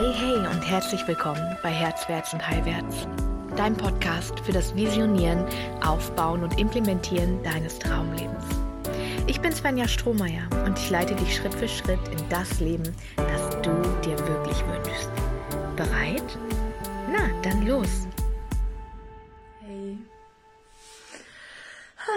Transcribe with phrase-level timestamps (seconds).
[0.00, 3.06] Hey, hey und herzlich willkommen bei Herzwärts und Heilwärts,
[3.54, 5.44] dein Podcast für das Visionieren,
[5.82, 8.42] Aufbauen und Implementieren deines Traumlebens.
[9.26, 13.50] Ich bin Svenja Strohmeier und ich leite dich Schritt für Schritt in das Leben, das
[13.60, 13.70] du
[14.02, 15.10] dir wirklich wünschst.
[15.76, 16.38] Bereit?
[17.12, 18.08] Na, dann los!
[19.60, 19.98] Hey.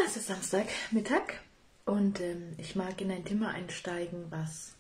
[0.06, 1.34] Es ist Samstagmittag
[1.84, 4.74] und ähm, ich mag in ein Thema einsteigen, was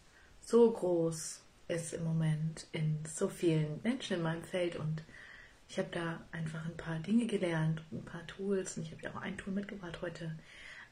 [0.45, 1.42] so groß
[1.73, 5.03] ist im Moment in so vielen Menschen in meinem Feld und
[5.67, 9.11] ich habe da einfach ein paar Dinge gelernt, ein paar Tools und ich habe ja
[9.11, 10.37] auch ein Tool mitgebracht heute,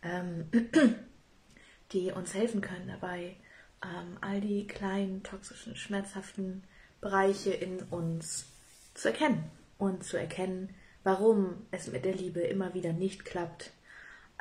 [0.01, 0.49] ähm,
[1.91, 3.35] die uns helfen können dabei,
[3.83, 6.63] ähm, all die kleinen, toxischen, schmerzhaften
[6.99, 8.47] Bereiche in uns
[8.93, 9.43] zu erkennen
[9.77, 10.73] und zu erkennen,
[11.03, 13.71] warum es mit der Liebe immer wieder nicht klappt.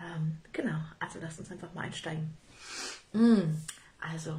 [0.00, 2.36] Ähm, genau, also lass uns einfach mal einsteigen.
[3.12, 3.56] Mm,
[4.00, 4.38] also,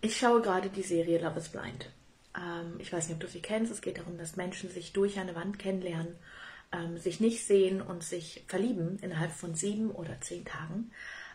[0.00, 1.90] ich schaue gerade die Serie Love is Blind.
[2.36, 3.72] Ähm, ich weiß nicht, ob du sie kennst.
[3.72, 6.16] Es geht darum, dass Menschen sich durch eine Wand kennenlernen,
[6.72, 10.90] ähm, sich nicht sehen und sich verlieben innerhalb von sieben oder zehn Tagen.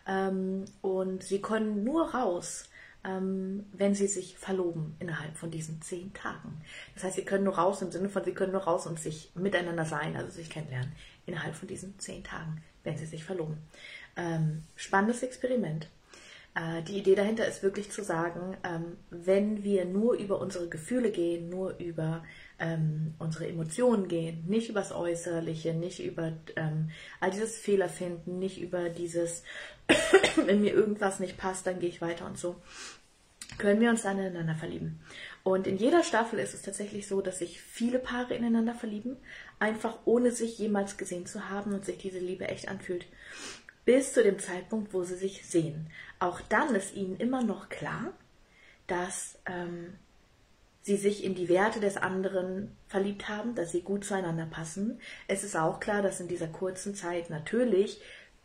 [0.07, 2.69] Ähm, und sie können nur raus,
[3.03, 6.61] ähm, wenn sie sich verloben innerhalb von diesen zehn Tagen.
[6.93, 9.31] Das heißt, sie können nur raus im Sinne von, sie können nur raus und sich
[9.35, 10.93] miteinander sein, also sich kennenlernen,
[11.25, 13.57] innerhalb von diesen zehn Tagen, wenn sie sich verloben.
[14.15, 15.87] Ähm, spannendes Experiment.
[16.55, 21.11] Äh, die Idee dahinter ist wirklich zu sagen, ähm, wenn wir nur über unsere Gefühle
[21.11, 22.23] gehen, nur über
[22.59, 28.89] ähm, unsere Emotionen gehen, nicht übers Äußerliche, nicht über ähm, all dieses Fehlerfinden, nicht über
[28.89, 29.43] dieses,
[30.45, 32.55] wenn mir irgendwas nicht passt, dann gehe ich weiter und so,
[33.57, 35.01] können wir uns dann ineinander verlieben.
[35.43, 39.17] Und in jeder Staffel ist es tatsächlich so, dass sich viele Paare ineinander verlieben,
[39.59, 43.07] einfach ohne sich jemals gesehen zu haben und sich diese Liebe echt anfühlt
[43.85, 45.87] bis zu dem Zeitpunkt, wo sie sich sehen.
[46.23, 48.13] Auch dann ist ihnen immer noch klar,
[48.87, 49.95] dass ähm,
[50.81, 55.01] sie sich in die Werte des anderen verliebt haben, dass sie gut zueinander passen.
[55.27, 58.01] Es ist auch klar, dass in dieser kurzen Zeit natürlich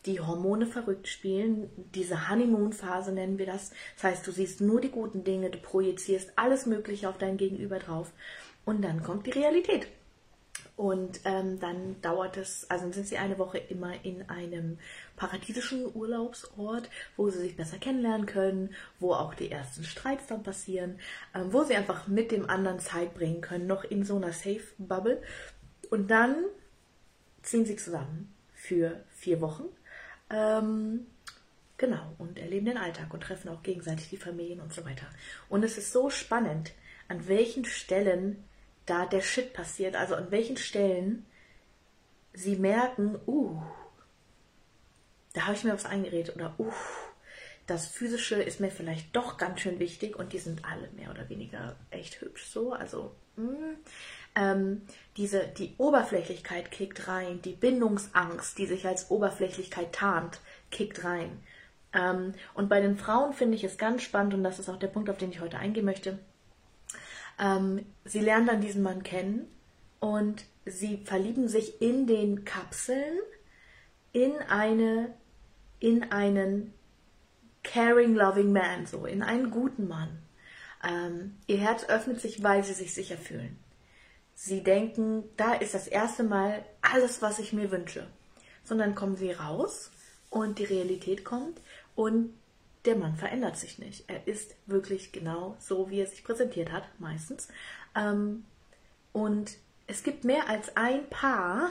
[0.07, 1.71] die Hormone verrückt spielen.
[1.95, 3.71] Diese Honeymoon-Phase nennen wir das.
[3.95, 7.79] Das heißt, du siehst nur die guten Dinge, du projizierst alles Mögliche auf dein Gegenüber
[7.79, 8.11] drauf
[8.65, 9.87] und dann kommt die Realität.
[10.79, 14.79] Und ähm, dann dauert es, also sind sie eine Woche immer in einem
[15.17, 21.01] paradiesischen Urlaubsort, wo sie sich besser kennenlernen können, wo auch die ersten Streits dann passieren,
[21.35, 25.21] ähm, wo sie einfach mit dem anderen Zeit bringen können, noch in so einer Safe-Bubble.
[25.91, 26.45] Und dann
[27.43, 29.65] ziehen sie zusammen für vier Wochen.
[30.31, 31.09] Ähm,
[31.77, 35.09] genau, und erleben den Alltag und treffen auch gegenseitig die Familien und so weiter.
[35.49, 36.71] Und es ist so spannend,
[37.09, 38.45] an welchen Stellen
[38.89, 41.27] da der Shit passiert, also an welchen Stellen
[42.33, 43.61] sie merken, uh,
[45.35, 46.73] da habe ich mir was eingeredet oder uh,
[47.67, 51.29] das Physische ist mir vielleicht doch ganz schön wichtig und die sind alle mehr oder
[51.29, 53.77] weniger echt hübsch so, also mh, hm,
[54.35, 54.83] ähm,
[55.17, 60.41] diese, die Oberflächlichkeit kickt rein, die Bindungsangst, die sich als Oberflächlichkeit tarnt,
[60.71, 61.43] kickt rein.
[61.93, 64.89] Ähm, und bei den Frauen finde ich es ganz spannend und das ist auch der
[64.89, 66.19] Punkt, auf den ich heute eingehen möchte
[67.39, 69.49] ähm, sie lernen dann diesen Mann kennen
[70.01, 73.19] und sie verlieben sich in den Kapseln
[74.13, 75.15] in eine,
[75.81, 76.75] in einen
[77.63, 80.19] caring, loving man, so in einen guten Mann.
[80.83, 83.59] Ähm, ihr Herz öffnet sich, weil sie sich sicher fühlen.
[84.35, 88.07] Sie denken, da ist das erste Mal alles, was ich mir wünsche.
[88.63, 89.91] Sondern kommen sie raus
[90.31, 91.61] und die Realität kommt
[91.95, 92.33] und
[92.89, 94.05] der Mann verändert sich nicht.
[94.09, 97.49] Er ist wirklich genau so, wie er sich präsentiert hat, meistens.
[97.95, 98.47] Ähm,
[99.13, 101.71] und es gibt mehr als ein Paar,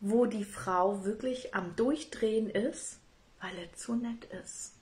[0.00, 2.98] wo die Frau wirklich am Durchdrehen ist,
[3.40, 4.74] weil er zu nett ist.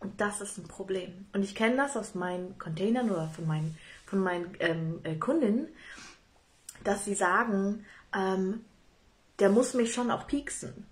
[0.00, 1.26] Und das ist ein Problem.
[1.32, 5.68] Und ich kenne das aus meinen Containern oder von meinen, von meinen ähm, äh, Kundinnen,
[6.82, 8.64] dass sie sagen, ähm,
[9.38, 10.84] der muss mich schon auch pieksen.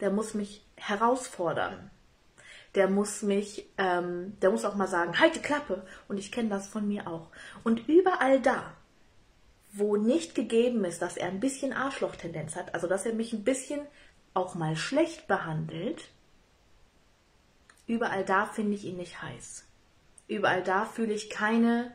[0.00, 1.90] Der muss mich herausfordern
[2.78, 5.84] der muss mich, ähm, der muss auch mal sagen, halt die Klappe.
[6.06, 7.26] Und ich kenne das von mir auch.
[7.64, 8.72] Und überall da,
[9.72, 13.42] wo nicht gegeben ist, dass er ein bisschen Arschlochtendenz hat, also dass er mich ein
[13.42, 13.80] bisschen
[14.32, 16.04] auch mal schlecht behandelt,
[17.88, 19.66] überall da finde ich ihn nicht heiß.
[20.28, 21.92] Überall da fühle ich keine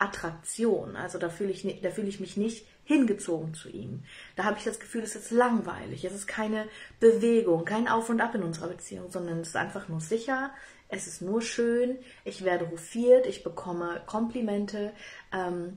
[0.00, 0.96] Attraktion.
[0.96, 4.02] Also da fühle ich, da fühle ich mich nicht hingezogen zu ihm.
[4.34, 6.04] Da habe ich das Gefühl, es ist langweilig.
[6.04, 6.66] Es ist keine
[6.98, 10.52] Bewegung, kein Auf und Ab in unserer Beziehung, sondern es ist einfach nur sicher.
[10.88, 11.98] Es ist nur schön.
[12.24, 13.26] Ich werde hofiert.
[13.26, 14.92] Ich bekomme Komplimente.
[15.32, 15.76] Ähm,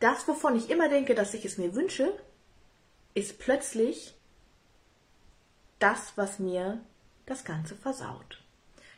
[0.00, 2.12] das, wovon ich immer denke, dass ich es mir wünsche,
[3.14, 4.14] ist plötzlich
[5.78, 6.80] das, was mir
[7.26, 8.41] das Ganze versaut.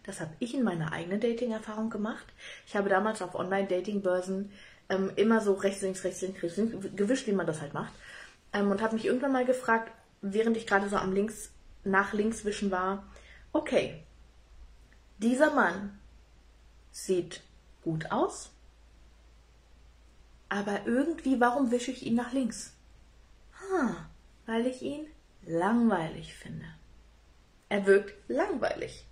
[0.05, 2.27] Das habe ich in meiner eigenen Dating-Erfahrung gemacht.
[2.67, 4.53] Ich habe damals auf Online-Dating-Börsen
[4.91, 7.93] ähm, immer so rechts, links, rechts, links, rechts, links gewischt, wie man das halt macht.
[8.53, 9.91] Ähm, und habe mich irgendwann mal gefragt,
[10.21, 11.51] während ich gerade so am links,
[11.85, 13.05] nach links wischen war,
[13.53, 14.03] okay,
[15.19, 15.99] dieser Mann
[16.91, 17.43] sieht
[17.83, 18.51] gut aus,
[20.49, 22.75] aber irgendwie, warum wische ich ihn nach links?
[23.59, 23.97] Hm,
[24.47, 25.07] weil ich ihn
[25.47, 26.67] langweilig finde.
[27.69, 29.07] Er wirkt langweilig.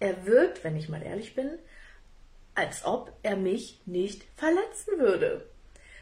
[0.00, 1.58] Er wirkt, wenn ich mal ehrlich bin,
[2.54, 5.46] als ob er mich nicht verletzen würde.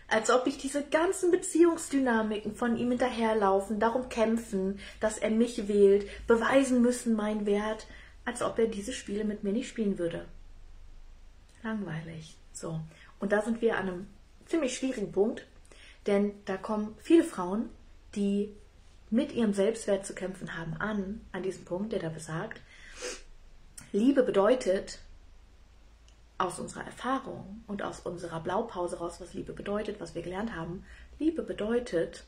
[0.06, 6.08] Als ob ich diese ganzen Beziehungsdynamiken von ihm hinterherlaufen, darum kämpfen, dass er mich wählt,
[6.26, 7.86] beweisen müssen meinen Wert,
[8.24, 10.24] als ob er diese Spiele mit mir nicht spielen würde.
[11.62, 12.36] Langweilig.
[12.52, 12.80] So.
[13.20, 14.06] Und da sind wir an einem
[14.46, 15.46] ziemlich schwierigen Punkt,
[16.06, 17.68] denn da kommen viele Frauen,
[18.14, 18.54] die
[19.10, 22.60] mit ihrem Selbstwert zu kämpfen haben, an, an diesem Punkt, der da besagt,
[23.92, 24.98] Liebe bedeutet,
[26.36, 30.84] aus unserer Erfahrung und aus unserer Blaupause raus, was Liebe bedeutet, was wir gelernt haben,
[31.18, 32.24] Liebe bedeutet,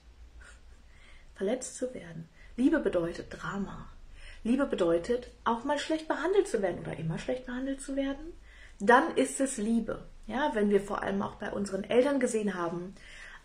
[1.34, 2.28] verletzt zu werden.
[2.56, 3.88] Liebe bedeutet Drama.
[4.42, 8.32] Liebe bedeutet, auch mal schlecht behandelt zu werden oder immer schlecht behandelt zu werden.
[8.78, 10.06] Dann ist es Liebe.
[10.26, 12.94] Ja, wenn wir vor allem auch bei unseren Eltern gesehen haben,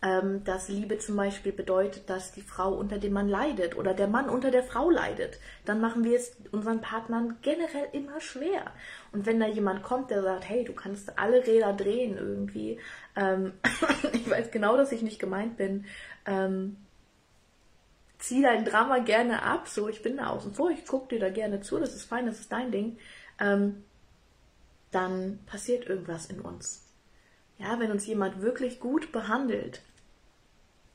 [0.06, 4.08] ähm, dass Liebe zum Beispiel bedeutet, dass die Frau unter dem Mann leidet oder der
[4.08, 8.72] Mann unter der Frau leidet, dann machen wir es unseren Partnern generell immer schwer.
[9.12, 12.80] Und wenn da jemand kommt, der sagt, hey, du kannst alle Räder drehen irgendwie,
[13.16, 13.54] ähm,
[14.14, 15.86] ich weiß genau, dass ich nicht gemeint bin,
[16.28, 16.78] ähm,
[18.20, 21.32] zieh dein Drama gerne ab, so ich bin da außen vor, ich gucke dir da
[21.32, 23.00] gerne zu, das ist fein, das ist dein Ding,
[23.40, 23.84] ähm,
[24.92, 26.84] dann passiert irgendwas in uns.
[27.58, 29.82] Ja, wenn uns jemand wirklich gut behandelt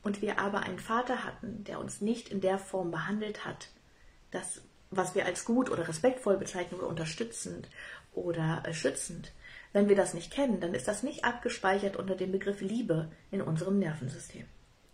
[0.03, 3.69] und wir aber einen Vater hatten, der uns nicht in der Form behandelt hat,
[4.31, 7.69] das, was wir als gut oder respektvoll bezeichnen oder unterstützend
[8.13, 9.31] oder äh, schützend,
[9.73, 13.41] wenn wir das nicht kennen, dann ist das nicht abgespeichert unter dem Begriff Liebe in
[13.41, 14.45] unserem Nervensystem.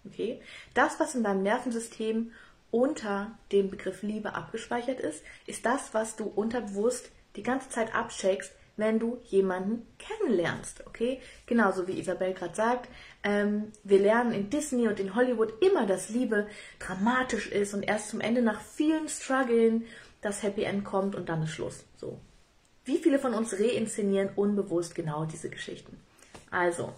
[0.06, 0.42] Okay?
[0.74, 2.32] Das, was in deinem Nervensystem
[2.70, 8.52] unter dem Begriff Liebe abgespeichert ist, ist das, was du unterbewusst die ganze Zeit abcheckst,
[8.78, 11.20] wenn du jemanden kennenlernst, okay?
[11.48, 12.90] Genauso wie Isabel gerade sagt,
[13.24, 16.48] ähm, wir lernen in Disney und in Hollywood immer, dass Liebe
[16.80, 19.86] dramatisch ist und erst zum Ende nach vielen Struggeln
[20.22, 21.84] das Happy End kommt und dann ist Schluss.
[21.98, 22.20] So.
[22.86, 26.00] Wie viele von uns reinszenieren unbewusst genau diese Geschichten?
[26.52, 26.94] Also,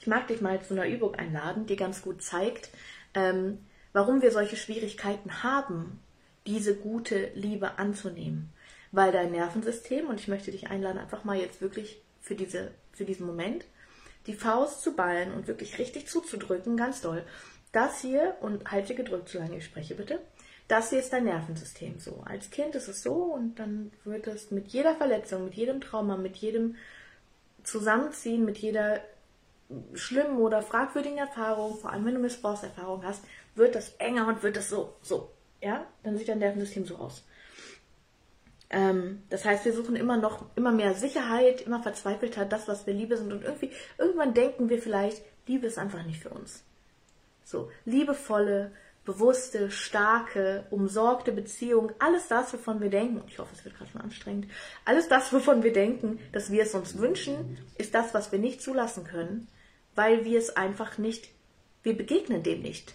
[0.00, 2.70] ich mag dich mal zu einer Übung einladen, die ganz gut zeigt,
[3.14, 3.58] ähm,
[3.92, 6.00] warum wir solche Schwierigkeiten haben,
[6.46, 8.53] diese gute Liebe anzunehmen
[8.94, 13.04] weil dein Nervensystem, und ich möchte dich einladen, einfach mal jetzt wirklich für, diese, für
[13.04, 13.64] diesen Moment,
[14.26, 17.24] die Faust zu ballen und wirklich richtig zuzudrücken, ganz doll.
[17.72, 20.20] Das hier, und halte gedrückt, solange ich spreche, bitte.
[20.68, 22.22] Das hier ist dein Nervensystem so.
[22.24, 26.16] Als Kind ist es so und dann wird es mit jeder Verletzung, mit jedem Trauma,
[26.16, 26.76] mit jedem
[27.64, 29.00] Zusammenziehen, mit jeder
[29.94, 33.24] schlimmen oder fragwürdigen Erfahrung, vor allem wenn du Missbrauchserfahrung hast,
[33.56, 35.30] wird das enger und wird das so, so.
[35.60, 37.24] Ja, dann sieht dein Nervensystem so aus.
[38.70, 42.94] Ähm, das heißt, wir suchen immer noch immer mehr Sicherheit, immer verzweifelter das, was wir
[42.94, 43.32] Liebe sind.
[43.32, 46.64] Und irgendwie, irgendwann denken wir vielleicht, Liebe ist einfach nicht für uns.
[47.44, 48.72] So, liebevolle,
[49.04, 54.00] bewusste, starke, umsorgte Beziehung, alles das, wovon wir denken, ich hoffe, es wird gerade schon
[54.00, 54.46] anstrengend,
[54.84, 58.62] alles das, wovon wir denken, dass wir es uns wünschen, ist das, was wir nicht
[58.62, 59.48] zulassen können,
[59.94, 61.28] weil wir es einfach nicht,
[61.82, 62.94] wir begegnen dem nicht.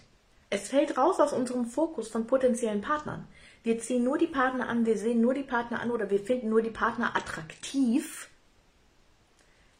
[0.50, 3.28] Es fällt raus aus unserem Fokus von potenziellen Partnern.
[3.62, 6.48] Wir ziehen nur die Partner an, wir sehen nur die Partner an oder wir finden
[6.48, 8.30] nur die Partner attraktiv,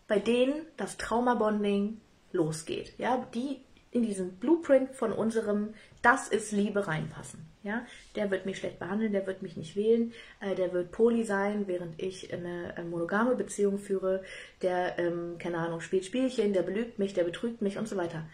[0.07, 2.01] bei denen das Traumabonding
[2.33, 2.93] losgeht.
[2.99, 3.61] Ja, die
[3.93, 7.47] in diesen Blueprint von unserem Das ist Liebe reinpassen.
[7.63, 7.85] Ja,
[8.17, 11.67] der wird mich schlecht behandeln, der wird mich nicht wählen, äh, der wird poly sein,
[11.67, 14.23] während ich eine, eine monogame Beziehung führe,
[14.63, 18.25] der, ähm, keine Ahnung, spielt Spielchen, der belügt mich, der betrügt mich und so weiter.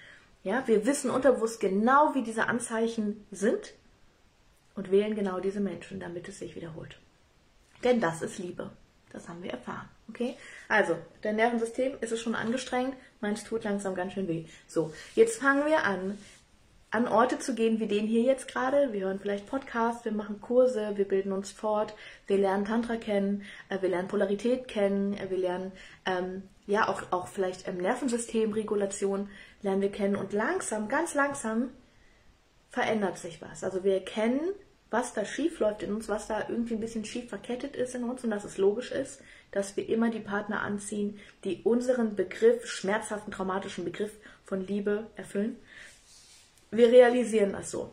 [0.44, 3.74] Ja, wir wissen unterbewusst genau, wie diese Anzeichen sind
[4.76, 6.98] und wählen genau diese Menschen, damit es sich wiederholt.
[7.82, 8.70] Denn das ist Liebe.
[9.12, 9.88] Das haben wir erfahren.
[10.08, 10.34] Okay?
[10.68, 14.44] Also, dein Nervensystem ist es schon angestrengt, meins tut langsam ganz schön weh.
[14.66, 16.18] So, jetzt fangen wir an,
[16.90, 18.92] an Orte zu gehen wie den hier jetzt gerade.
[18.92, 21.94] Wir hören vielleicht Podcasts, wir machen Kurse, wir bilden uns fort,
[22.26, 25.72] wir lernen Tantra kennen, äh, wir lernen Polarität kennen, äh, wir lernen
[26.04, 29.28] ähm, ja auch, auch vielleicht ähm, Nervensystemregulation
[29.62, 31.70] lernen wir kennen und langsam, ganz langsam
[32.70, 33.64] verändert sich was.
[33.64, 34.40] Also wir erkennen,
[34.90, 38.04] was da schief läuft in uns, was da irgendwie ein bisschen schief verkettet ist in
[38.04, 42.66] uns und dass es logisch ist, dass wir immer die Partner anziehen, die unseren Begriff,
[42.66, 44.12] schmerzhaften, traumatischen Begriff
[44.44, 45.56] von Liebe erfüllen.
[46.70, 47.92] Wir realisieren das so.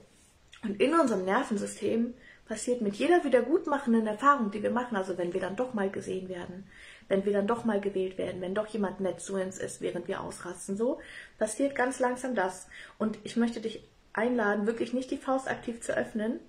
[0.64, 2.14] Und in unserem Nervensystem
[2.48, 6.30] passiert mit jeder wiedergutmachenden Erfahrung, die wir machen, also wenn wir dann doch mal gesehen
[6.30, 6.66] werden,
[7.08, 10.08] wenn wir dann doch mal gewählt werden, wenn doch jemand nett zu uns ist, während
[10.08, 11.00] wir ausrasten, so,
[11.38, 12.68] passiert ganz langsam das.
[12.98, 13.84] Und ich möchte dich
[14.14, 16.40] einladen, wirklich nicht die Faust aktiv zu öffnen,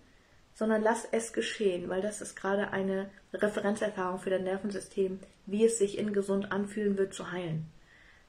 [0.55, 5.79] sondern lass es geschehen, weil das ist gerade eine Referenzerfahrung für dein Nervensystem, wie es
[5.79, 7.67] sich in gesund anfühlen wird zu heilen.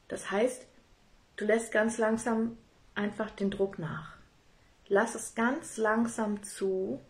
[0.08, 0.66] Das heißt,
[1.36, 2.58] du lässt ganz langsam
[2.94, 4.16] einfach den Druck nach.
[4.88, 7.00] Lass es ganz langsam zu,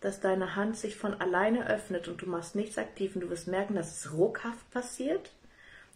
[0.00, 3.48] dass deine Hand sich von alleine öffnet und du machst nichts aktiv und du wirst
[3.48, 5.32] merken, dass es ruckhaft passiert,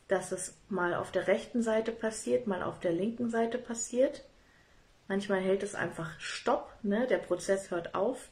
[0.09, 4.25] dass es mal auf der rechten Seite passiert, mal auf der linken Seite passiert.
[5.07, 7.07] Manchmal hält es einfach Stopp, ne?
[7.07, 8.28] der Prozess hört auf.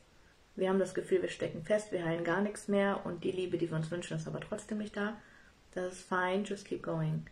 [0.58, 3.58] Wir haben das Gefühl, wir stecken fest, wir heilen gar nichts mehr und die Liebe,
[3.58, 5.16] die wir uns wünschen, ist aber trotzdem nicht da.
[5.72, 7.26] Das ist fine, just keep going.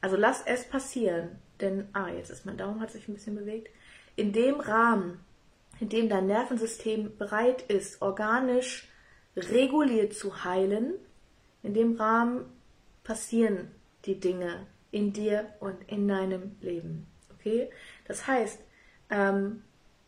[0.00, 3.70] Also lass es passieren, denn, ah, jetzt ist mein Daumen, hat sich ein bisschen bewegt.
[4.16, 5.20] In dem Rahmen,
[5.78, 8.88] in dem dein Nervensystem bereit ist, organisch
[9.36, 10.94] reguliert zu heilen,
[11.62, 12.46] in dem Rahmen
[13.04, 13.70] passieren
[14.06, 17.06] die Dinge in dir und in deinem Leben.
[17.38, 17.70] Okay?
[18.06, 18.60] Das heißt,
[19.10, 19.62] ähm,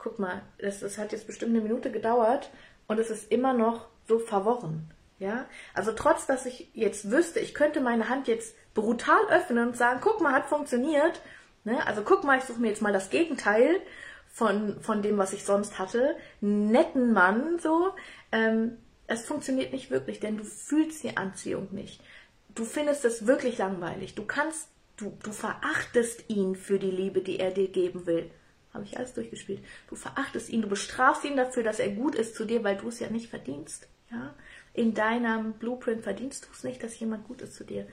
[0.04, 2.50] guck mal, das, das hat jetzt bestimmt eine Minute gedauert
[2.87, 4.90] und es ist immer noch so verworren.
[5.18, 5.46] Ja?
[5.73, 10.00] Also trotz, dass ich jetzt wüsste, ich könnte meine Hand jetzt brutal öffnen und sagen,
[10.02, 11.23] guck mal, hat funktioniert.
[11.64, 11.84] Ne?
[11.87, 13.80] Also guck mal, ich suche mir jetzt mal das Gegenteil
[14.28, 16.16] von, von dem, was ich sonst hatte.
[16.42, 17.94] Netten Mann, so.
[18.30, 22.02] Ähm, es funktioniert nicht wirklich, denn du fühlst die Anziehung nicht.
[22.54, 24.14] Du findest es wirklich langweilig.
[24.14, 24.68] Du kannst,
[24.99, 28.30] du, du verachtest ihn für die Liebe, die er dir geben will.
[28.75, 29.64] Habe ich alles durchgespielt.
[29.88, 32.88] Du verachtest ihn, du bestrafst ihn dafür, dass er gut ist zu dir, weil du
[32.88, 33.88] es ja nicht verdienst.
[34.11, 34.35] Ja?
[34.75, 37.87] In deinem Blueprint verdienst du es nicht, dass jemand gut ist zu dir.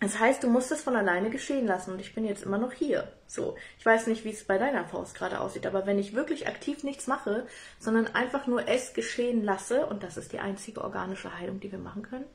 [0.00, 2.72] Das heißt, du musst es von alleine geschehen lassen und ich bin jetzt immer noch
[2.72, 3.12] hier.
[3.26, 6.46] So, ich weiß nicht, wie es bei deiner Faust gerade aussieht, aber wenn ich wirklich
[6.46, 7.46] aktiv nichts mache,
[7.80, 11.80] sondern einfach nur es geschehen lasse, und das ist die einzige organische Heilung, die wir
[11.80, 12.26] machen können,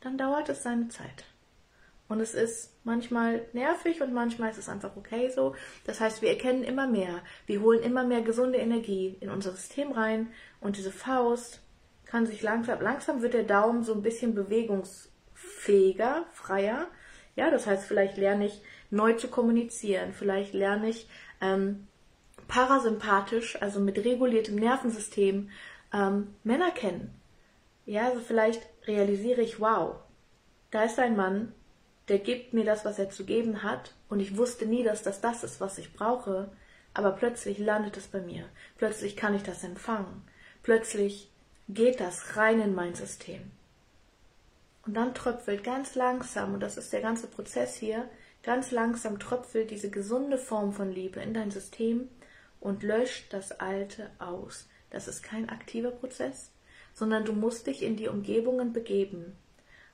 [0.00, 1.24] dann dauert es seine Zeit.
[2.08, 5.54] Und es ist manchmal nervig und manchmal ist es einfach okay so.
[5.84, 9.92] Das heißt, wir erkennen immer mehr, wir holen immer mehr gesunde Energie in unser System
[9.92, 10.28] rein
[10.60, 11.60] und diese Faust
[12.06, 16.88] kann sich langsam, langsam wird der Daumen so ein bisschen bewegungsfähiger, freier
[17.38, 18.60] ja, das heißt, vielleicht lerne ich
[18.90, 21.08] neu zu kommunizieren, vielleicht lerne ich
[21.40, 21.86] ähm,
[22.48, 25.48] parasympathisch, also mit reguliertem Nervensystem,
[25.94, 27.14] ähm, Männer kennen.
[27.86, 30.00] Ja, also vielleicht realisiere ich, wow,
[30.72, 31.54] da ist ein Mann,
[32.08, 35.20] der gibt mir das, was er zu geben hat, und ich wusste nie, dass das
[35.20, 36.50] das ist, was ich brauche,
[36.94, 38.44] aber plötzlich landet es bei mir.
[38.76, 40.22] Plötzlich kann ich das empfangen.
[40.62, 41.30] Plötzlich
[41.68, 43.50] geht das rein in mein System.
[44.86, 48.08] Und dann tröpfelt ganz langsam, und das ist der ganze Prozess hier,
[48.42, 52.08] ganz langsam tröpfelt diese gesunde Form von Liebe in dein System
[52.60, 54.66] und löscht das Alte aus.
[54.90, 56.50] Das ist kein aktiver Prozess,
[56.94, 59.36] sondern du musst dich in die Umgebungen begeben,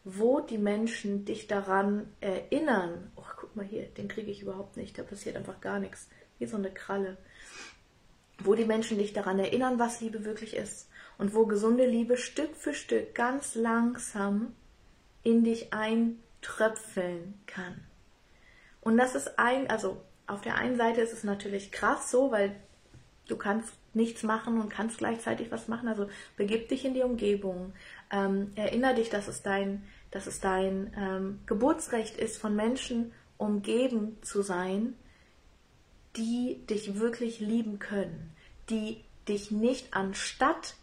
[0.05, 3.11] wo die Menschen dich daran erinnern.
[3.17, 6.09] Oh, guck mal hier, den kriege ich überhaupt nicht, da passiert einfach gar nichts.
[6.39, 7.17] Wie so eine Kralle.
[8.39, 10.89] Wo die Menschen dich daran erinnern, was Liebe wirklich ist.
[11.17, 14.55] Und wo gesunde Liebe Stück für Stück ganz langsam
[15.23, 17.81] in dich eintröpfeln kann.
[18.81, 22.55] Und das ist ein, also auf der einen Seite ist es natürlich krass so, weil
[23.29, 25.89] du kannst nichts machen und kannst gleichzeitig was machen.
[25.89, 27.73] Also begib dich in die Umgebung.
[28.11, 29.85] Ähm, erinnere dich, dass es dein,
[30.15, 34.95] dass es dein ähm, Geburtsrecht ist, von Menschen umgeben zu sein,
[36.17, 38.31] die dich wirklich lieben können,
[38.71, 40.77] die dich nicht anstatt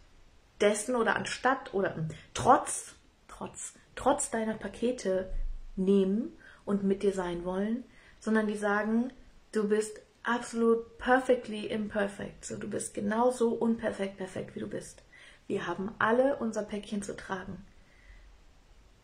[0.60, 1.96] dessen oder anstatt oder
[2.34, 2.94] trotz,
[3.26, 5.32] trotz trotz deiner Pakete
[5.76, 6.32] nehmen
[6.64, 7.84] und mit dir sein wollen,
[8.20, 9.12] sondern die sagen,
[9.52, 12.44] du bist absolut perfectly imperfect.
[12.44, 15.02] So, du bist genauso unperfekt perfekt, wie du bist.
[15.46, 17.64] Wir haben alle unser Päckchen zu tragen.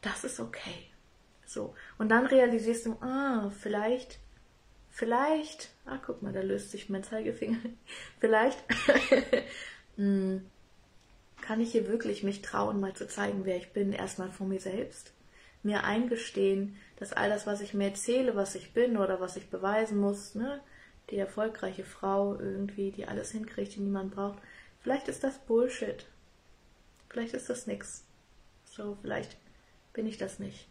[0.01, 0.91] Das ist okay.
[1.47, 1.75] So.
[1.97, 4.19] Und dann realisierst du, ah, vielleicht,
[4.91, 7.59] vielleicht, ah, guck mal, da löst sich mein Zeigefinger.
[8.21, 8.59] vielleicht,
[9.97, 10.45] hm,
[11.41, 14.61] kann ich hier wirklich mich trauen, mal zu zeigen, wer ich bin, erstmal vor mir
[14.61, 15.13] selbst?
[15.63, 19.49] Mir eingestehen, dass all das, was ich mir erzähle, was ich bin oder was ich
[19.49, 20.61] beweisen muss, ne,
[21.11, 24.39] die erfolgreiche Frau irgendwie, die alles hinkriegt, die niemand braucht,
[24.81, 26.07] vielleicht ist das Bullshit.
[27.09, 28.05] Vielleicht ist das nix.
[28.67, 29.37] So, vielleicht
[29.99, 30.69] bin ich das nicht.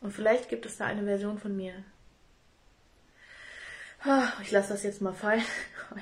[0.00, 1.84] Und vielleicht gibt es da eine Version von mir.
[4.42, 5.44] Ich lasse das jetzt mal fallen.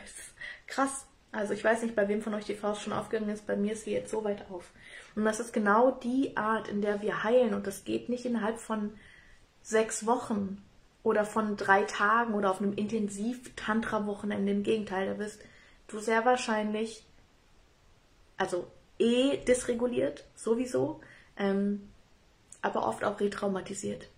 [0.67, 3.57] krass, also ich weiß nicht, bei wem von euch die Faust schon aufgegangen ist, bei
[3.57, 4.71] mir ist sie jetzt so weit auf.
[5.17, 7.53] Und das ist genau die Art, in der wir heilen.
[7.53, 8.95] Und das geht nicht innerhalb von
[9.61, 10.65] sechs Wochen
[11.03, 14.51] oder von drei Tagen oder auf einem intensiv Tantra-Wochenende.
[14.51, 15.43] Im Gegenteil, da wirst
[15.89, 17.05] du sehr wahrscheinlich
[18.39, 18.67] also
[18.99, 21.03] eh dysreguliert, sowieso,
[21.37, 21.91] ähm,
[22.69, 24.09] aber oft auch retraumatisiert,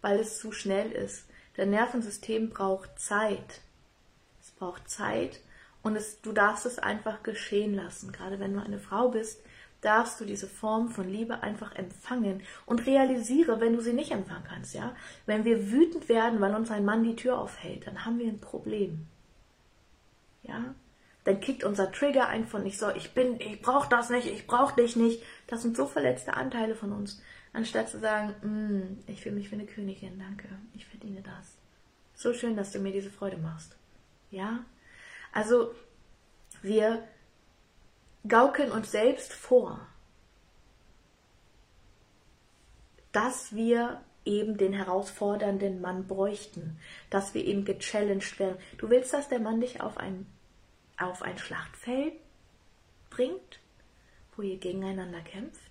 [0.00, 1.26] weil es zu schnell ist.
[1.56, 3.62] Der Nervensystem braucht Zeit.
[4.40, 5.40] Es braucht Zeit
[5.82, 8.12] und es, du darfst es einfach geschehen lassen.
[8.12, 9.40] Gerade wenn du eine Frau bist,
[9.80, 14.44] darfst du diese Form von Liebe einfach empfangen und realisiere, wenn du sie nicht empfangen
[14.48, 14.94] kannst, ja.
[15.26, 18.40] Wenn wir wütend werden, weil uns ein Mann die Tür aufhält, dann haben wir ein
[18.40, 19.06] Problem.
[20.42, 20.74] Ja?
[21.24, 24.46] Dann kickt unser Trigger ein von ich so, ich bin, ich brauch das nicht, ich
[24.46, 25.22] brauch dich nicht.
[25.46, 27.22] Das sind so verletzte Anteile von uns.
[27.52, 31.56] Anstatt zu sagen, mm, ich fühle mich wie eine Königin, danke, ich verdiene das.
[32.14, 33.76] So schön, dass du mir diese Freude machst.
[34.30, 34.64] Ja?
[35.32, 35.74] Also,
[36.62, 37.06] wir
[38.26, 39.86] gaukeln uns selbst vor,
[43.12, 46.78] dass wir eben den herausfordernden Mann bräuchten,
[47.08, 48.58] dass wir eben gechallenged werden.
[48.76, 50.26] Du willst, dass der Mann dich auf ein,
[50.98, 52.12] auf ein Schlachtfeld
[53.10, 53.60] bringt,
[54.36, 55.67] wo ihr gegeneinander kämpft?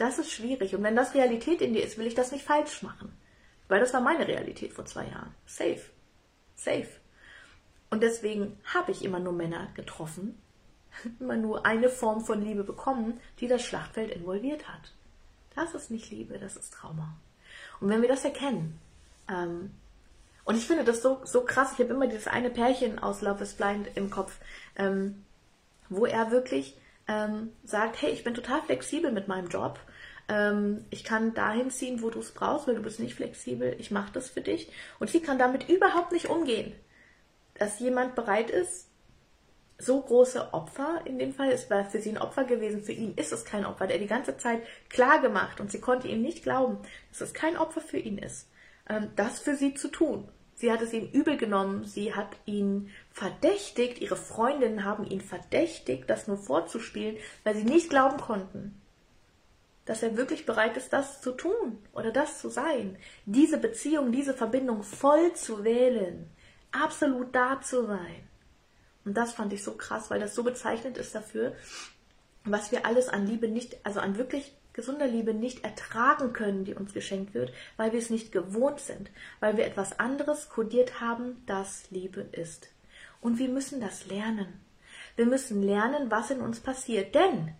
[0.00, 0.74] Das ist schwierig.
[0.74, 3.12] Und wenn das Realität in dir ist, will ich das nicht falsch machen.
[3.68, 5.34] Weil das war meine Realität vor zwei Jahren.
[5.44, 5.82] Safe.
[6.56, 6.88] Safe.
[7.90, 10.40] Und deswegen habe ich immer nur Männer getroffen,
[11.20, 14.94] immer nur eine Form von Liebe bekommen, die das Schlachtfeld involviert hat.
[15.54, 17.14] Das ist nicht Liebe, das ist Trauma.
[17.78, 18.80] Und wenn wir das erkennen,
[19.28, 19.70] ähm,
[20.46, 23.42] und ich finde das so, so krass, ich habe immer dieses eine Pärchen aus Love
[23.42, 24.38] is Blind im Kopf,
[24.76, 25.26] ähm,
[25.90, 29.78] wo er wirklich ähm, sagt, hey, ich bin total flexibel mit meinem Job.
[30.30, 33.76] Ähm, ich kann dahin ziehen, wo du es brauchst, weil du bist nicht flexibel.
[33.78, 34.70] Ich mache das für dich.
[34.98, 36.72] Und sie kann damit überhaupt nicht umgehen
[37.60, 38.88] dass jemand bereit ist,
[39.76, 43.14] so große Opfer in dem Fall, es war für sie ein Opfer gewesen, für ihn
[43.16, 46.42] ist es kein Opfer, der die ganze Zeit klar gemacht und sie konnte ihm nicht
[46.42, 46.78] glauben,
[47.10, 48.48] dass es kein Opfer für ihn ist,
[48.88, 50.26] ähm, das für sie zu tun.
[50.54, 56.08] Sie hat es ihm übel genommen, sie hat ihn verdächtigt, ihre Freundinnen haben ihn verdächtigt,
[56.08, 58.79] das nur vorzuspielen, weil sie nicht glauben konnten,
[59.90, 64.34] dass er wirklich bereit ist, das zu tun oder das zu sein, diese Beziehung, diese
[64.34, 66.30] Verbindung voll zu wählen
[66.72, 68.28] absolut da zu sein.
[69.04, 71.54] Und das fand ich so krass, weil das so bezeichnend ist dafür,
[72.44, 76.74] was wir alles an Liebe nicht, also an wirklich gesunder Liebe nicht ertragen können, die
[76.74, 79.10] uns geschenkt wird, weil wir es nicht gewohnt sind,
[79.40, 82.68] weil wir etwas anderes kodiert haben, das Liebe ist.
[83.20, 84.60] Und wir müssen das lernen.
[85.16, 87.14] Wir müssen lernen, was in uns passiert.
[87.14, 87.54] Denn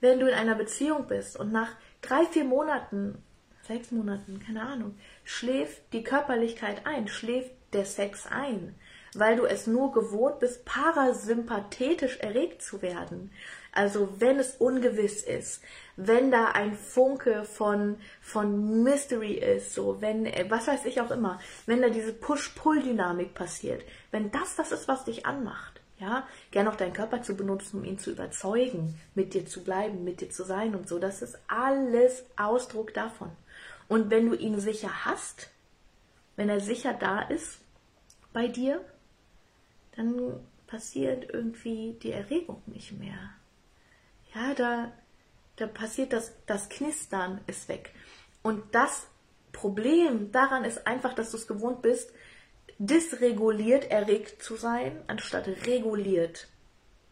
[0.00, 1.70] wenn du in einer Beziehung bist und nach
[2.02, 3.22] drei, vier Monaten,
[3.66, 8.74] sechs Monaten, keine Ahnung, schläft die Körperlichkeit ein, schläft der Sex ein,
[9.14, 13.30] weil du es nur gewohnt bist, parasympathetisch erregt zu werden.
[13.72, 15.62] Also wenn es ungewiss ist,
[15.96, 21.10] wenn da ein Funke von, von Mystery ist, so wenn, äh, was weiß ich auch
[21.10, 26.68] immer, wenn da diese Push-Pull-Dynamik passiert, wenn das das ist, was dich anmacht, ja, gern
[26.68, 30.30] auch deinen Körper zu benutzen, um ihn zu überzeugen, mit dir zu bleiben, mit dir
[30.30, 33.30] zu sein und so, das ist alles Ausdruck davon.
[33.88, 35.50] Und wenn du ihn sicher hast,
[36.36, 37.58] wenn er sicher da ist
[38.32, 38.84] bei dir,
[39.96, 43.18] dann passiert irgendwie die Erregung nicht mehr.
[44.34, 44.92] Ja, da,
[45.56, 47.92] da passiert das, das Knistern ist weg.
[48.42, 49.08] Und das
[49.50, 52.12] Problem daran ist einfach, dass du es gewohnt bist,
[52.78, 56.48] dysreguliert erregt zu sein, anstatt reguliert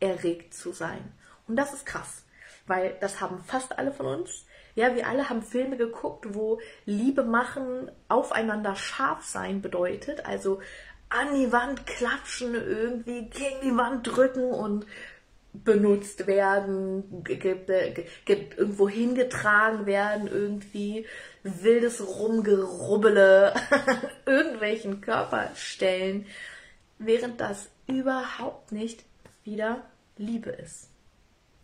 [0.00, 1.12] erregt zu sein.
[1.48, 2.24] Und das ist krass,
[2.66, 4.46] weil das haben fast alle von uns.
[4.74, 10.26] Ja, wir alle haben Filme geguckt, wo Liebe machen, aufeinander scharf sein bedeutet.
[10.26, 10.60] Also
[11.08, 14.86] an die Wand klatschen, irgendwie gegen die Wand drücken und
[15.64, 17.24] benutzt werden,
[18.26, 21.06] irgendwo hingetragen werden, irgendwie
[21.42, 23.54] wildes Rumgerubbele
[24.26, 26.26] irgendwelchen Körperstellen,
[26.98, 29.04] während das überhaupt nicht
[29.44, 29.84] wieder
[30.16, 30.90] Liebe ist.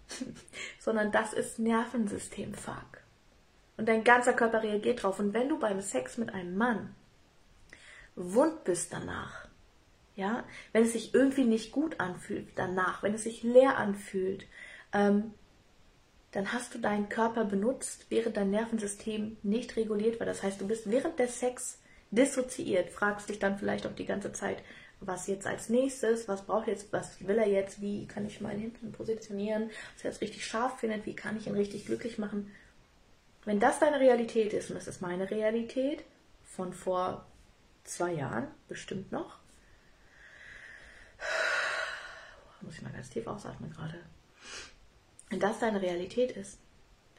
[0.79, 3.03] Sondern das ist Nervensystemfuck.
[3.77, 5.19] Und dein ganzer Körper reagiert drauf.
[5.19, 6.95] Und wenn du beim Sex mit einem Mann
[8.15, 9.49] wund bist danach,
[10.17, 14.47] ja, wenn es sich irgendwie nicht gut anfühlt danach, wenn es sich leer anfühlt,
[14.93, 15.33] ähm,
[16.33, 20.27] dann hast du deinen Körper benutzt, während dein Nervensystem nicht reguliert war.
[20.27, 21.79] Das heißt, du bist während des Sex
[22.11, 24.63] dissoziiert, fragst dich dann vielleicht auch die ganze Zeit,
[25.01, 28.61] was jetzt als nächstes, was braucht jetzt, was will er jetzt, wie kann ich meinen
[28.61, 32.51] Hintern positionieren, dass er jetzt richtig scharf findet, wie kann ich ihn richtig glücklich machen.
[33.45, 36.05] Wenn das deine Realität ist, und das ist meine Realität
[36.45, 37.27] von vor
[37.85, 39.42] zwei Jahren, bestimmt noch,
[42.63, 43.99] muss ich mal ganz tief ausatmen gerade.
[45.29, 46.59] Wenn das deine Realität ist,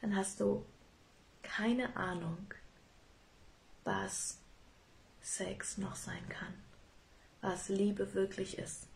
[0.02, 0.66] dann hast du
[1.42, 2.54] keine Ahnung,
[3.84, 4.40] was
[5.22, 6.54] Sex noch sein kann,
[7.42, 8.88] was Liebe wirklich ist.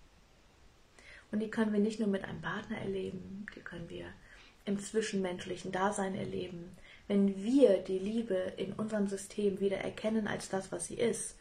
[1.31, 4.05] Und die können wir nicht nur mit einem Partner erleben, die können wir
[4.65, 6.75] im zwischenmenschlichen Dasein erleben.
[7.07, 11.35] Wenn wir die Liebe in unserem System wieder erkennen als das, was sie ist,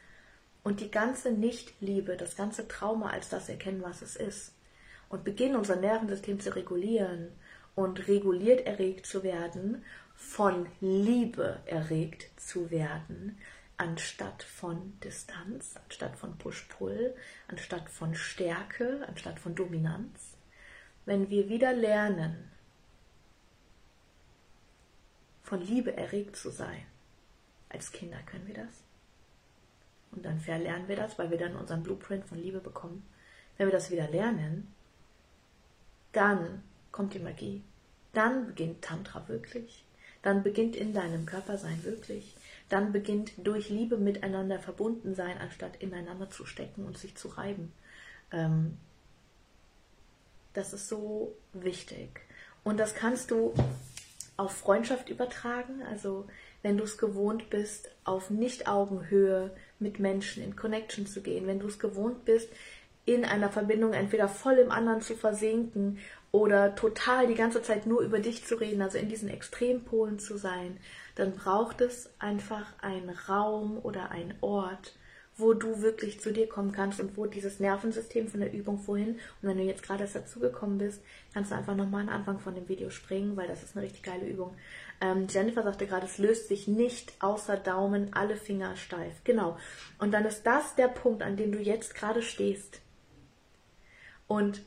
[0.63, 4.53] und die ganze Nichtliebe, das ganze Trauma als das erkennen, was es ist,
[5.09, 7.29] und beginnen unser Nervensystem zu regulieren
[7.75, 13.39] und reguliert erregt zu werden, von Liebe erregt zu werden,
[13.77, 17.15] anstatt von Distanz, anstatt von Push-Pull,
[17.49, 20.37] anstatt von Stärke, anstatt von Dominanz.
[21.05, 22.51] Wenn wir wieder lernen,
[25.43, 26.85] von Liebe erregt zu sein,
[27.69, 28.83] als Kinder können wir das.
[30.11, 33.07] Und dann verlernen wir das, weil wir dann unseren Blueprint von Liebe bekommen.
[33.57, 34.75] Wenn wir das wieder lernen,
[36.17, 37.63] dann kommt die Magie.
[38.13, 39.85] Dann beginnt Tantra wirklich.
[40.23, 42.37] Dann beginnt in deinem Körper sein wirklich
[42.69, 47.73] dann beginnt durch Liebe miteinander verbunden sein, anstatt ineinander zu stecken und sich zu reiben.
[48.33, 48.77] Ähm,
[50.53, 52.21] das ist so wichtig.
[52.65, 53.55] Und das kannst du
[54.37, 55.83] auf Freundschaft übertragen.
[55.89, 56.27] Also
[56.63, 61.69] wenn du es gewohnt bist, auf Nicht-Augenhöhe mit Menschen in Connection zu gehen, wenn du
[61.69, 62.49] es gewohnt bist,
[63.07, 65.99] in einer Verbindung entweder voll im anderen zu versinken
[66.33, 70.37] oder total die ganze Zeit nur über dich zu reden, also in diesen Extrempolen zu
[70.37, 70.77] sein,
[71.15, 74.97] dann braucht es einfach einen Raum oder einen Ort,
[75.39, 79.19] wo du wirklich zu dir kommen kannst und wo dieses Nervensystem von der Übung vorhin,
[79.41, 82.55] und wenn du jetzt gerade erst dazugekommen bist, kannst du einfach nochmal an Anfang von
[82.55, 84.57] dem Video springen, weil das ist eine richtig geile Übung.
[85.01, 89.23] Ähm, Jennifer sagte gerade, es löst sich nicht außer Daumen, alle Finger steif.
[89.25, 89.59] Genau.
[89.99, 92.81] Und dann ist das der Punkt, an dem du jetzt gerade stehst.
[94.27, 94.63] Und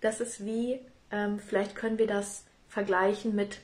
[0.00, 0.80] das ist wie,
[1.10, 3.60] ähm, vielleicht können wir das vergleichen mit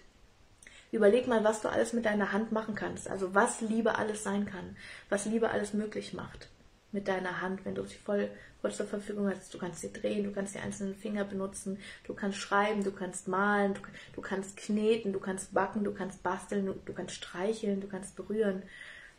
[0.90, 3.10] Überleg mal, was du alles mit deiner Hand machen kannst.
[3.10, 4.76] Also was Liebe alles sein kann.
[5.10, 6.48] Was Liebe alles möglich macht.
[6.92, 8.30] Mit deiner Hand, wenn du sie voll,
[8.62, 9.52] voll zur Verfügung hast.
[9.52, 13.28] Du kannst sie drehen, du kannst die einzelnen Finger benutzen, du kannst schreiben, du kannst
[13.28, 13.82] malen, du,
[14.14, 18.16] du kannst kneten, du kannst backen, du kannst basteln, du, du kannst streicheln, du kannst
[18.16, 18.62] berühren.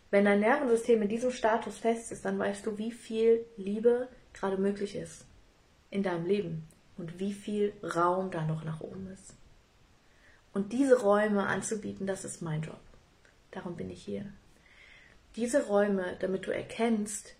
[0.09, 4.57] Wenn dein Nervensystem in diesem Status fest ist, dann weißt du, wie viel Liebe gerade
[4.57, 5.28] möglich ist
[5.89, 9.33] in deinem Leben und wie viel Raum da noch nach oben ist.
[10.53, 12.79] Und diese Räume anzubieten, das ist mein Job.
[13.51, 14.25] Darum bin ich hier.
[15.35, 17.35] Diese Räume, damit du erkennst,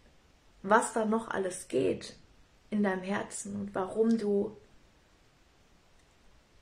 [0.62, 2.16] was da noch alles geht
[2.70, 4.56] in deinem Herzen und warum du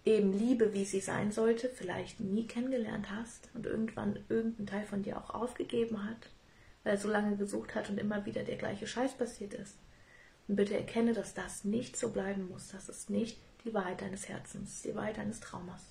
[0.06, 5.04] eben Liebe, wie sie sein sollte, vielleicht nie kennengelernt hast und irgendwann irgendein Teil von
[5.04, 6.30] dir auch aufgegeben hat,
[6.84, 9.76] weil er so lange gesucht hat und immer wieder der gleiche Scheiß passiert ist.
[10.47, 12.69] Und bitte erkenne, dass das nicht so bleiben muss.
[12.69, 15.81] Das ist nicht die Wahrheit deines Herzens, die Wahrheit deines Traumas.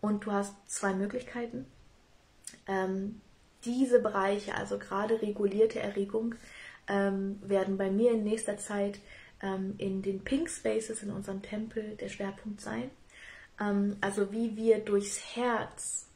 [0.00, 1.66] Und du hast zwei Möglichkeiten.
[2.66, 3.20] Ähm,
[3.64, 6.34] diese Bereiche, also gerade regulierte Erregung,
[6.88, 8.98] ähm, werden bei mir in nächster Zeit
[9.40, 12.90] ähm, in den Pink Spaces in unserem Tempel der Schwerpunkt sein.
[13.60, 16.06] Ähm, also wie wir durchs Herz,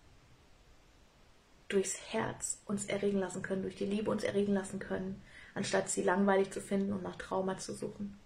[1.69, 5.23] durchs Herz uns erregen lassen können, durch die Liebe uns erregen lassen können,
[5.57, 8.19] anstatt sie langweilig zu finden und nach Trauma zu suchen.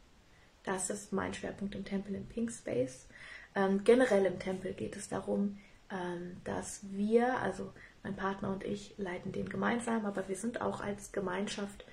[0.64, 3.06] Das ist mein Schwerpunkt im Tempel im Pink Space.
[3.54, 5.58] Ähm, generell im Tempel geht es darum,
[5.90, 10.80] ähm, dass wir, also mein Partner und ich, leiten den gemeinsam, aber wir sind auch
[10.80, 11.84] als Gemeinschaft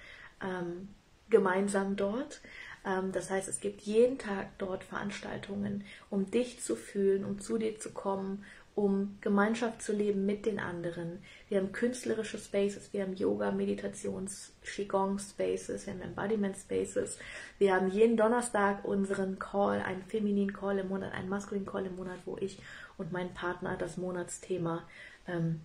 [0.41, 0.89] ähm,
[1.29, 2.41] gemeinsam dort.
[2.85, 7.57] Ähm, das heißt, es gibt jeden Tag dort Veranstaltungen, um dich zu fühlen, um zu
[7.57, 8.43] dir zu kommen,
[8.77, 11.17] um Gemeinschaft zu leben mit den anderen.
[11.49, 17.17] Wir haben künstlerische Spaces, wir haben Yoga, Meditations, Qigong Spaces, wir haben Embodiment Spaces.
[17.57, 21.95] Wir haben jeden Donnerstag unseren Call, einen femininen Call im Monat, einen maskulinen Call im
[21.95, 22.59] Monat, wo ich
[22.99, 24.83] und mein Partner das Monatsthema
[25.27, 25.61] ähm,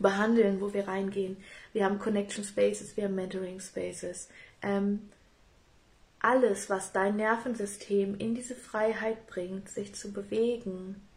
[0.00, 1.36] behandeln, wo wir reingehen.
[1.72, 4.30] Wir haben Connection Spaces, wir haben Mentoring Spaces.
[4.62, 5.10] Ähm,
[6.18, 11.07] alles, was dein Nervensystem in diese Freiheit bringt, sich zu bewegen,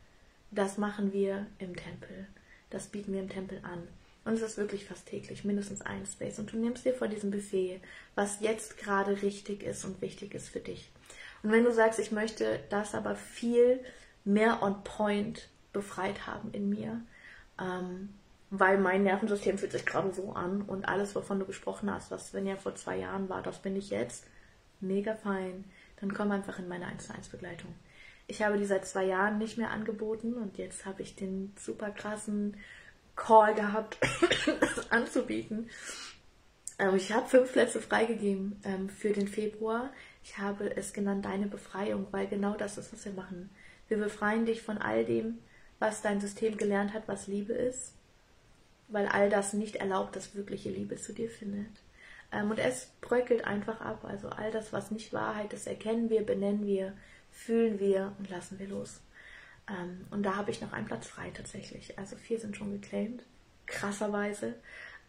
[0.52, 2.28] das machen wir im Tempel.
[2.70, 3.88] Das bieten wir im Tempel an.
[4.24, 6.38] Und es ist wirklich fast täglich, mindestens ein Space.
[6.38, 7.82] Und du nimmst dir vor diesem Buffet,
[8.14, 10.92] was jetzt gerade richtig ist und wichtig ist für dich.
[11.42, 13.80] Und wenn du sagst, ich möchte das aber viel
[14.24, 17.02] mehr on point befreit haben in mir,
[17.60, 18.10] ähm,
[18.52, 22.34] weil mein Nervensystem fühlt sich gerade so an und alles, wovon du gesprochen hast, was
[22.34, 24.28] wenn ja vor zwei Jahren war, das bin ich jetzt,
[24.82, 25.64] mega fein,
[26.00, 27.74] dann komm einfach in meine 1 1 Begleitung.
[28.32, 31.90] Ich habe die seit zwei Jahren nicht mehr angeboten und jetzt habe ich den super
[31.90, 32.56] krassen
[33.18, 33.98] Call gehabt,
[34.62, 35.70] das anzubieten.
[36.80, 39.92] Ähm, ich habe fünf Plätze freigegeben ähm, für den Februar.
[40.24, 43.50] Ich habe es genannt Deine Befreiung, weil genau das ist, was wir machen.
[43.90, 45.40] Wir befreien dich von all dem,
[45.80, 47.96] was dein System gelernt hat, was Liebe ist,
[48.88, 51.82] weil all das nicht erlaubt, dass wirkliche Liebe zu dir findet.
[52.32, 54.06] Ähm, und es bröckelt einfach ab.
[54.06, 56.94] Also all das, was nicht Wahrheit ist, erkennen wir, benennen wir,
[57.32, 59.02] fühlen wir und lassen wir los.
[59.70, 61.98] Ähm, und da habe ich noch einen Platz frei tatsächlich.
[61.98, 63.24] Also vier sind schon geclaimed.
[63.66, 64.56] Krasserweise.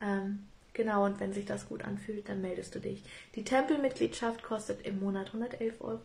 [0.01, 3.05] Ähm, genau, und wenn sich das gut anfühlt, dann meldest du dich.
[3.35, 6.01] Die Tempelmitgliedschaft kostet im Monat 111 Euro.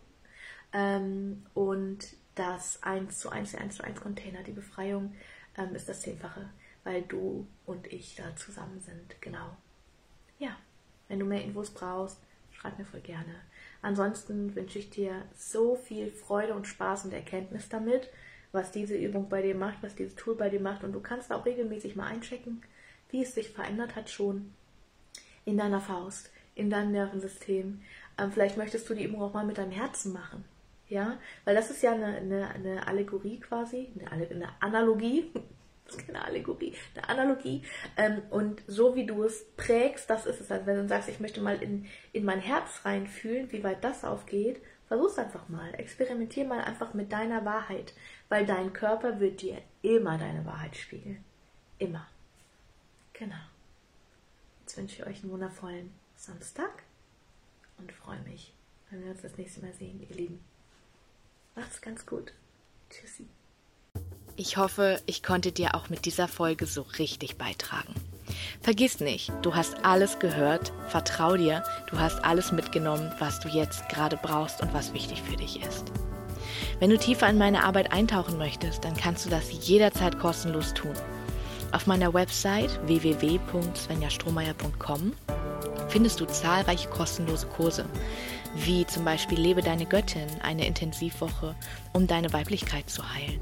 [0.74, 5.16] Ähm, und das 1 zu 1, 1 zu 1 Container, die Befreiung,
[5.58, 6.50] ähm, ist das Zehnfache,
[6.84, 9.20] weil du und ich da zusammen sind.
[9.22, 9.58] Genau.
[10.40, 10.56] Ja,
[11.08, 12.20] wenn du mehr Infos brauchst,
[12.52, 13.36] schreib mir voll gerne.
[13.88, 18.10] Ansonsten wünsche ich dir so viel Freude und Spaß und Erkenntnis damit,
[18.52, 20.84] was diese Übung bei dir macht, was dieses Tool bei dir macht.
[20.84, 22.62] Und du kannst auch regelmäßig mal einchecken,
[23.12, 24.54] wie es sich verändert hat schon
[25.46, 27.80] in deiner Faust, in deinem Nervensystem.
[28.18, 30.44] Ähm, vielleicht möchtest du die Übung auch mal mit deinem Herzen machen.
[30.90, 35.32] Ja, weil das ist ja eine, eine, eine Allegorie quasi, eine, eine Analogie.
[35.88, 37.64] Das ist keine Allegorie, eine Analogie.
[37.96, 40.52] Ähm, und so wie du es prägst, das ist es.
[40.52, 44.04] Also wenn du sagst, ich möchte mal in, in mein Herz reinfühlen, wie weit das
[44.04, 45.74] aufgeht, versuch's einfach mal.
[45.76, 47.94] Experimentier mal einfach mit deiner Wahrheit,
[48.28, 51.24] weil dein Körper wird dir immer deine Wahrheit spiegeln.
[51.80, 52.06] Immer.
[53.14, 53.36] Genau.
[54.62, 56.84] Jetzt wünsche ich euch einen wundervollen Samstag
[57.78, 58.54] und freue mich,
[58.90, 60.44] wenn wir uns das nächste Mal sehen, ihr Lieben.
[61.56, 62.34] Macht's ganz gut.
[62.90, 63.28] Tschüssi.
[64.40, 67.96] Ich hoffe, ich konnte dir auch mit dieser Folge so richtig beitragen.
[68.62, 73.90] Vergiss nicht, du hast alles gehört, vertrau dir, du hast alles mitgenommen, was du jetzt
[73.90, 75.92] gerade brauchst und was wichtig für dich ist.
[76.80, 80.94] Wenn du tiefer in meine Arbeit eintauchen möchtest, dann kannst du das jederzeit kostenlos tun.
[81.72, 85.14] Auf meiner Website www.svenjastrohmeier.com
[85.88, 87.88] findest du zahlreiche kostenlose Kurse,
[88.54, 91.56] wie zum Beispiel Lebe deine Göttin, eine Intensivwoche,
[91.94, 93.42] um deine Weiblichkeit zu heilen.